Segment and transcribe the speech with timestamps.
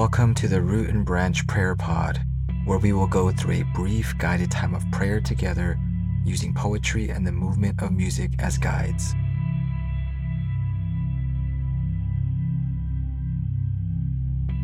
[0.00, 2.22] Welcome to the Root and Branch Prayer Pod,
[2.64, 5.78] where we will go through a brief guided time of prayer together
[6.24, 9.14] using poetry and the movement of music as guides.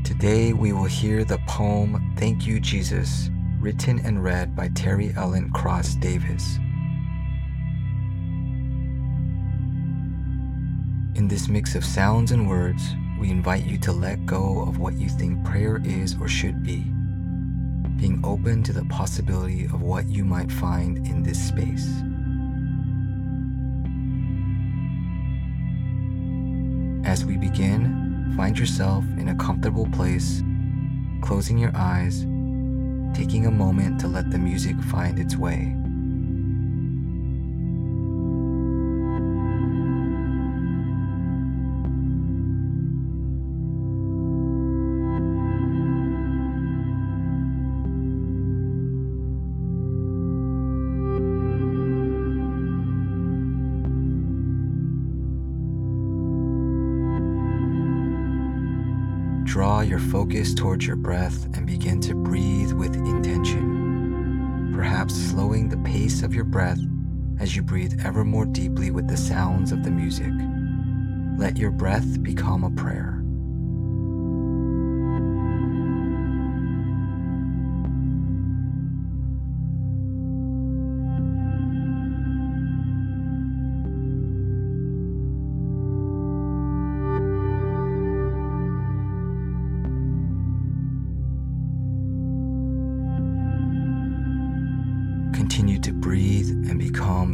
[0.04, 3.28] Today we will hear the poem Thank You Jesus,
[3.60, 6.56] written and read by Teri Ellen Cross Davis.
[11.14, 12.82] In this mix of sounds and words,
[13.18, 16.84] we invite you to let go of what you think prayer is or should be,
[17.98, 21.86] being open to the possibility of what you might find in this space.
[27.06, 30.42] As we begin, find yourself in a comfortable place,
[31.22, 32.26] closing your eyes,
[33.14, 35.74] taking a moment to let the music find its way.
[59.56, 65.78] Draw your focus towards your breath and begin to breathe with intention, perhaps slowing the
[65.78, 66.78] pace of your breath
[67.40, 70.30] as you breathe ever more deeply with the sounds of the music.
[71.38, 73.15] Let your breath become a prayer.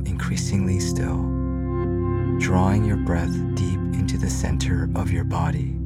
[0.06, 1.22] Increasingly still,
[2.38, 5.76] drawing your breath deep into the center of your body.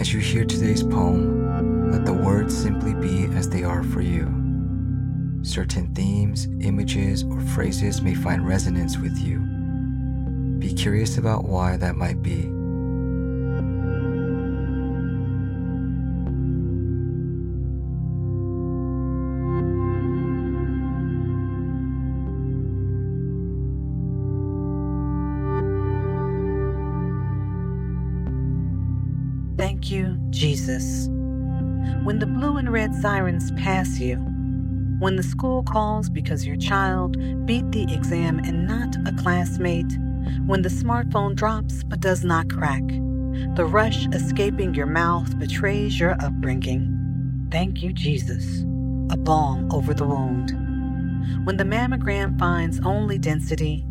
[0.00, 4.47] As you hear today's poem, let the words simply be as they are for you.
[5.48, 9.38] Certain themes, images, or phrases may find resonance with you.
[10.58, 12.42] Be curious about why that might be.
[29.56, 31.08] Thank you, Jesus.
[32.04, 34.22] When the blue and red sirens pass you,
[34.98, 37.16] when the school calls because your child
[37.46, 39.98] beat the exam and not a classmate,
[40.46, 42.82] when the smartphone drops but does not crack,
[43.54, 47.48] the rush escaping your mouth betrays your upbringing.
[47.50, 48.62] Thank you, Jesus.
[49.10, 50.50] A balm over the wound.
[51.46, 53.86] When the mammogram finds only density,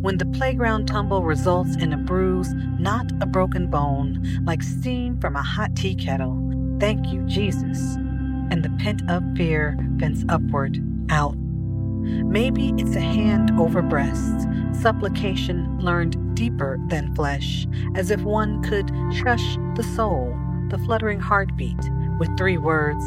[0.00, 5.36] when the playground tumble results in a bruise, not a broken bone, like steam from
[5.36, 6.36] a hot tea kettle.
[6.78, 7.96] Thank you, Jesus.
[8.50, 10.78] And the pent up fear vents upward,
[11.10, 11.36] out.
[11.38, 18.90] Maybe it's a hand over breast, supplication learned deeper than flesh, as if one could
[19.12, 20.36] shush the soul,
[20.68, 23.04] the fluttering heartbeat, with three words.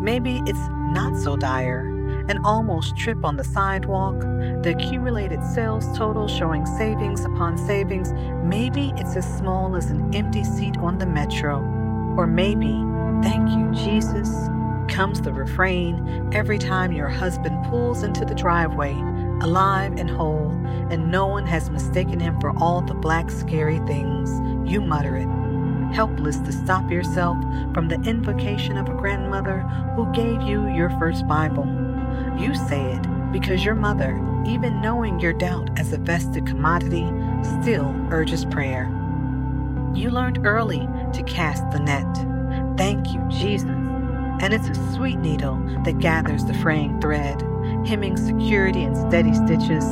[0.00, 1.98] Maybe it's not so dire
[2.28, 8.12] an almost trip on the sidewalk, the accumulated sales total showing savings upon savings.
[8.44, 11.58] Maybe it's as small as an empty seat on the metro.
[12.16, 12.72] Or maybe,
[13.22, 14.28] thank you, Jesus,
[14.88, 18.94] comes the refrain every time your husband pulls into the driveway,
[19.42, 20.50] alive and whole,
[20.90, 24.30] and no one has mistaken him for all the black, scary things.
[24.70, 25.28] You mutter it
[25.92, 27.36] helpless to stop yourself
[27.72, 29.60] from the invocation of a grandmother
[29.96, 31.66] who gave you your first Bible.
[32.38, 34.16] You say it because your mother,
[34.46, 37.06] even knowing your doubt as a vested commodity,
[37.60, 38.84] still urges prayer.
[39.94, 42.27] You learned early to cast the net.
[42.78, 43.68] Thank you, Jesus.
[44.40, 47.42] And it's a sweet needle that gathers the fraying thread,
[47.84, 49.84] hemming security and steady stitches.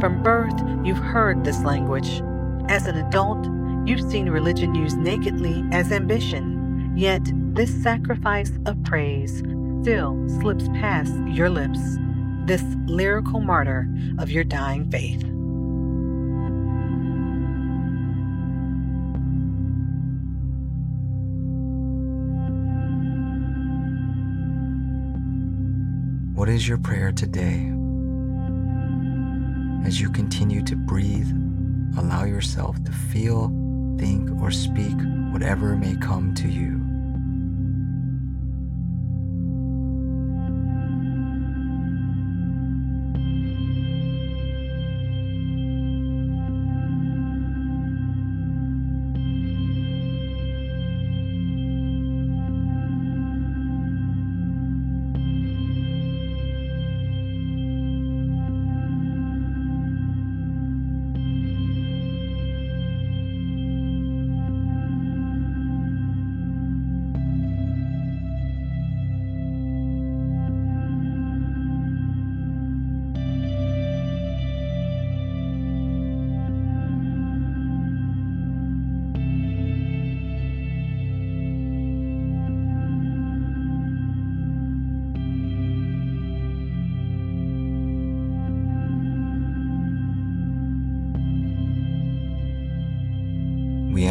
[0.00, 2.22] From birth, you've heard this language.
[2.70, 3.46] As an adult,
[3.86, 6.94] you've seen religion used nakedly as ambition.
[6.96, 7.20] Yet,
[7.54, 9.42] this sacrifice of praise
[9.82, 11.98] still slips past your lips,
[12.46, 15.22] this lyrical martyr of your dying faith.
[26.56, 27.70] Is your prayer today?
[29.86, 31.30] As you continue to breathe,
[31.98, 33.48] allow yourself to feel
[33.98, 34.96] think, or speak
[35.32, 36.85] whatever may come to you.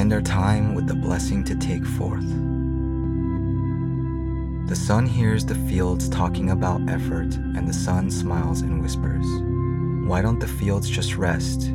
[0.06, 2.30] End our time with the blessing to take forth.
[4.70, 9.26] The sun hears the fields talking about effort, and the sun smiles and whispers,
[10.08, 11.70] Why don't the fields just rest?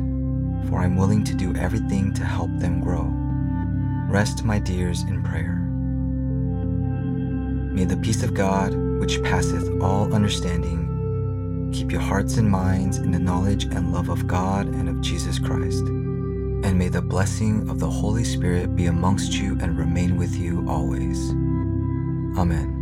[0.69, 3.11] For I'm willing to do everything to help them grow.
[4.09, 5.57] Rest, my dears, in prayer.
[7.75, 13.11] May the peace of God, which passeth all understanding, keep your hearts and minds in
[13.11, 15.83] the knowledge and love of God and of Jesus Christ
[16.63, 20.65] and may the blessing of the Holy Spirit be amongst you and remain with you
[20.67, 21.31] always.
[22.37, 22.80] Amen.